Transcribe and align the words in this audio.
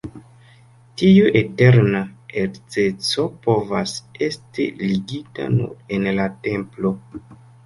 Tiu 1.01 1.25
eterna 1.41 2.01
edzeco 2.43 3.25
povas 3.43 3.93
esti 4.29 4.67
ligita 4.81 5.47
nur 5.59 5.71
en 5.99 6.11
la 6.21 6.27
templo. 6.51 6.95